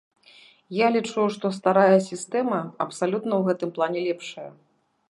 Я 0.77 0.87
лічу, 0.95 1.25
што 1.35 1.51
старая 1.59 1.99
сістэма 2.09 2.59
абсалютна 2.87 3.33
ў 3.37 3.41
гэтым 3.53 3.69
плане 3.79 3.99
лепшая. 4.09 4.51